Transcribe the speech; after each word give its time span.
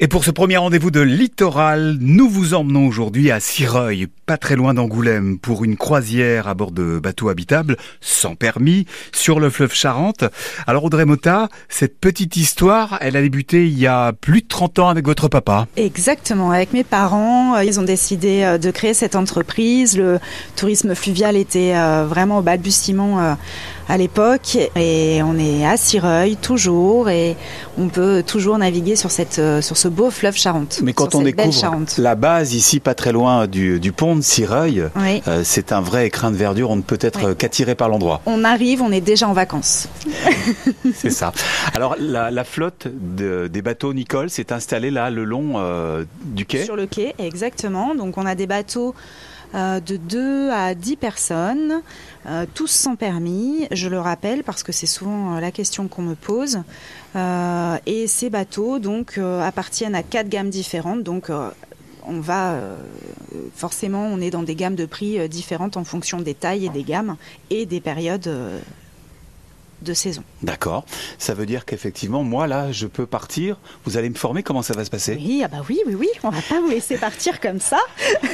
Et 0.00 0.08
pour 0.08 0.24
ce 0.24 0.32
premier 0.32 0.56
rendez-vous 0.56 0.90
de 0.90 1.00
littoral, 1.00 1.98
nous 2.00 2.28
vous 2.28 2.54
emmenons 2.54 2.88
aujourd'hui 2.88 3.30
à 3.30 3.38
Sireuil, 3.38 4.08
pas 4.26 4.36
très 4.36 4.56
loin 4.56 4.74
d'Angoulême, 4.74 5.38
pour 5.38 5.62
une 5.62 5.76
croisière 5.76 6.48
à 6.48 6.54
bord 6.54 6.72
de 6.72 6.98
bateaux 6.98 7.28
habitables, 7.28 7.76
sans 8.00 8.34
permis, 8.34 8.86
sur 9.12 9.38
le 9.38 9.50
fleuve 9.50 9.72
Charente. 9.72 10.24
Alors 10.66 10.82
Audrey 10.82 11.04
Mota, 11.04 11.48
cette 11.68 12.00
petite 12.00 12.36
histoire, 12.36 12.98
elle 13.02 13.16
a 13.16 13.22
débuté 13.22 13.68
il 13.68 13.78
y 13.78 13.86
a 13.86 14.12
plus 14.12 14.42
de 14.42 14.48
30 14.48 14.80
ans 14.80 14.88
avec 14.88 15.06
votre 15.06 15.28
papa. 15.28 15.68
Exactement, 15.76 16.50
avec 16.50 16.72
mes 16.72 16.82
parents, 16.82 17.54
euh, 17.54 17.62
ils 17.62 17.78
ont 17.78 17.84
décidé 17.84 18.42
euh, 18.42 18.58
de 18.58 18.72
créer 18.72 18.94
cette 18.94 19.14
entreprise. 19.14 19.96
Le 19.96 20.18
tourisme 20.56 20.96
fluvial 20.96 21.36
était 21.36 21.76
euh, 21.76 22.04
vraiment 22.04 22.38
au 22.38 22.42
balbutiement 22.42 23.36
à 23.88 23.96
l'époque 23.96 24.56
et 24.76 25.20
on 25.22 25.38
est 25.38 25.66
à 25.66 25.76
Sireuil 25.76 26.36
toujours 26.36 27.08
et 27.08 27.36
on 27.78 27.88
peut 27.88 28.22
toujours 28.26 28.58
naviguer 28.58 28.96
sur 28.96 29.10
cette 29.10 29.40
sur 29.60 29.76
ce 29.76 29.88
beau 29.88 30.10
fleuve 30.10 30.36
Charente. 30.36 30.80
Mais 30.82 30.92
quand 30.92 31.14
on 31.14 31.22
découvre 31.22 31.84
la 31.98 32.14
base 32.14 32.54
ici, 32.54 32.80
pas 32.80 32.94
très 32.94 33.12
loin 33.12 33.46
du, 33.46 33.92
pont 33.92 34.16
de 34.16 34.20
Sireuil, 34.20 34.84
euh, 34.96 35.42
c'est 35.44 35.72
un 35.72 35.80
vrai 35.80 36.06
écrin 36.06 36.30
de 36.30 36.36
verdure. 36.36 36.70
On 36.70 36.76
ne 36.76 36.82
peut 36.82 36.98
être 37.00 37.32
qu'attiré 37.34 37.74
par 37.74 37.88
l'endroit. 37.88 38.20
On 38.26 38.44
arrive, 38.44 38.82
on 38.82 38.92
est 38.92 39.00
déjà 39.00 39.28
en 39.28 39.32
vacances. 39.32 39.88
c'est 40.94 41.10
ça. 41.10 41.32
Alors 41.74 41.96
la, 41.98 42.44
flotte 42.44 42.88
des 42.88 43.62
bateaux 43.62 43.94
Nicole 43.94 44.30
s'est 44.30 44.52
installée 44.52 44.90
là 44.90 45.10
le 45.10 45.24
long 45.24 45.54
euh, 45.56 46.04
du 46.24 46.46
quai? 46.46 46.64
Sur 46.64 46.76
le 46.76 46.86
quai, 46.86 47.14
exactement. 47.18 47.94
Donc 47.94 48.18
on 48.18 48.26
a 48.26 48.34
des 48.34 48.46
bateaux 48.46 48.94
euh, 48.94 49.43
de 49.54 49.96
2 49.96 50.50
à 50.50 50.74
10 50.74 50.96
personnes, 50.96 51.82
euh, 52.26 52.46
tous 52.54 52.66
sans 52.66 52.96
permis, 52.96 53.66
je 53.70 53.88
le 53.88 54.00
rappelle 54.00 54.42
parce 54.42 54.62
que 54.62 54.72
c'est 54.72 54.86
souvent 54.86 55.36
euh, 55.36 55.40
la 55.40 55.50
question 55.50 55.88
qu'on 55.88 56.02
me 56.02 56.14
pose. 56.14 56.60
et 57.86 58.06
ces 58.08 58.30
bateaux 58.30 58.78
donc 58.78 59.18
appartiennent 59.18 59.94
à 59.94 60.02
quatre 60.02 60.28
gammes 60.28 60.50
différentes, 60.50 61.02
donc 61.04 61.30
on 62.06 62.20
va 62.20 62.58
forcément 63.54 64.06
on 64.06 64.20
est 64.20 64.30
dans 64.30 64.42
des 64.42 64.56
gammes 64.56 64.74
de 64.74 64.86
prix 64.86 65.28
différentes 65.28 65.76
en 65.76 65.84
fonction 65.84 66.20
des 66.20 66.34
tailles 66.34 66.66
et 66.66 66.70
des 66.70 66.82
gammes 66.82 67.16
et 67.50 67.66
des 67.66 67.80
périodes 67.80 68.28
de 69.84 69.94
saison. 69.94 70.22
D'accord. 70.42 70.84
Ça 71.18 71.34
veut 71.34 71.46
dire 71.46 71.64
qu'effectivement, 71.64 72.22
moi 72.22 72.46
là, 72.46 72.72
je 72.72 72.86
peux 72.86 73.06
partir. 73.06 73.56
Vous 73.84 73.96
allez 73.96 74.10
me 74.10 74.14
former. 74.14 74.42
Comment 74.42 74.62
ça 74.62 74.74
va 74.74 74.84
se 74.84 74.90
passer? 74.90 75.14
Oui, 75.16 75.42
ah 75.44 75.48
bah 75.48 75.62
oui, 75.68 75.80
oui, 75.86 75.94
oui. 75.94 76.08
On 76.22 76.30
va 76.30 76.42
pas 76.42 76.60
vous 76.60 76.68
laisser 76.68 76.96
partir 76.96 77.40
comme 77.40 77.60
ça. 77.60 77.78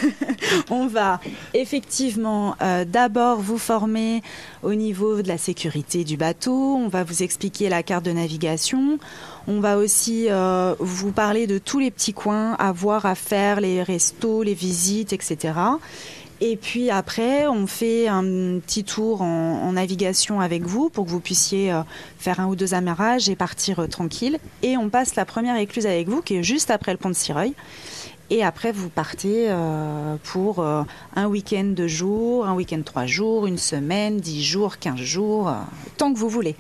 on 0.71 0.87
va 0.87 1.21
effectivement 1.55 2.57
euh, 2.63 2.85
d'abord 2.85 3.41
vous 3.41 3.59
former 3.59 4.23
au 4.63 4.75
niveau 4.75 5.23
de 5.23 5.29
la 5.29 5.39
sécurité 5.39 6.05
du 6.05 6.17
bateau. 6.17 6.77
On 6.77 6.89
va 6.89 7.05
vous 7.05 7.23
expliquer 7.23 7.69
la 7.69 7.83
carte 7.83 8.05
de 8.05 8.13
navigation. 8.13 8.99
On 9.47 9.61
va 9.61 9.79
aussi 9.79 10.27
euh, 10.29 10.75
vous 10.79 11.13
parler 11.13 11.47
de 11.47 11.59
tous 11.59 11.79
les 11.79 11.91
petits 11.91 12.13
coins 12.13 12.55
à 12.55 12.73
voir, 12.73 13.07
à 13.07 13.15
faire, 13.15 13.61
les 13.61 13.83
restos, 13.83 14.43
les 14.43 14.55
visites, 14.55 15.13
etc. 15.13 15.53
Et 16.43 16.57
puis 16.57 16.91
après, 16.91 17.47
on 17.47 17.67
fait 17.67 18.09
un 18.09 18.23
petit 18.61 18.83
tour 18.83 19.21
en, 19.21 19.73
navigation 19.73 20.41
avec 20.41 20.63
vous 20.63 20.89
pour 20.89 21.05
que 21.05 21.11
vous 21.11 21.21
puissiez 21.21 21.73
euh, 21.73 21.83
faire 22.19 22.41
un 22.41 22.47
ou 22.47 22.57
deux 22.57 22.75
amarrages 22.75 23.29
et 23.29 23.37
partir 23.37 23.81
euh, 23.81 23.87
tranquille. 23.87 24.39
Et 24.63 24.77
on 24.77 24.89
passe 24.89 25.15
la 25.15 25.25
première 25.25 25.57
écluse 25.57 25.87
avec 25.87 26.09
vous 26.09 26.23
qui 26.23 26.37
est 26.37 26.43
juste 26.43 26.71
après 26.71 26.93
le 26.93 26.99
pont 26.99 27.11
de 27.11 27.15
Sireuil. 27.15 27.55
Et 28.31 28.45
après, 28.45 28.73
vous 28.73 28.89
partez 28.89 29.47
euh, 29.49 30.17
pour 30.23 30.65
un 30.65 31.27
week-end 31.27 31.65
de 31.65 31.87
jours, 31.87 32.47
un 32.47 32.55
week-end 32.55 32.81
trois 32.85 33.07
jours, 33.07 33.47
une 33.47 33.59
semaine, 33.59 34.19
dix 34.19 34.45
jours, 34.45 34.79
quinze 34.79 35.01
jours, 35.01 35.53
tant 35.97 36.13
que 36.13 36.19
vous 36.19 36.29
voulez. 36.29 36.55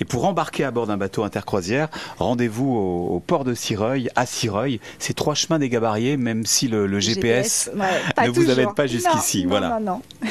Et 0.00 0.04
pour 0.04 0.26
embarquer 0.26 0.64
à 0.64 0.70
bord 0.70 0.86
d'un 0.86 0.96
bateau 0.96 1.24
intercroisière, 1.24 1.88
rendez-vous 2.18 2.76
au, 2.76 3.20
port 3.20 3.44
de 3.44 3.54
Sireuil, 3.54 4.10
à 4.14 4.26
Sireuil. 4.26 4.80
C'est 4.98 5.14
trois 5.14 5.34
chemins 5.34 5.58
des 5.58 5.68
Gabariers, 5.68 6.16
même 6.16 6.44
si 6.44 6.68
le, 6.68 7.00
GPS, 7.00 7.70
ne 8.22 8.28
vous 8.28 8.50
amène 8.50 8.74
pas 8.74 8.86
jusqu'ici. 8.86 9.46
voilà. 9.46 9.80
non, 9.80 9.80
non. 9.80 10.30